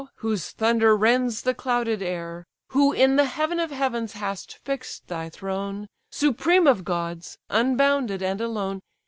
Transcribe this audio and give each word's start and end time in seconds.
whose 0.15 0.49
thunder 0.49 0.97
rends 0.97 1.43
the 1.43 1.53
clouded 1.53 2.01
air, 2.01 2.43
Who 2.69 2.91
in 2.91 3.17
the 3.17 3.25
heaven 3.25 3.59
of 3.59 3.69
heavens 3.69 4.13
hast 4.13 4.57
fixed 4.65 5.07
thy 5.07 5.29
throne, 5.29 5.85
Supreme 6.09 6.65
of 6.65 6.83
gods! 6.83 7.37
unbounded, 7.51 8.23
and 8.23 8.41
alone! 8.41 8.79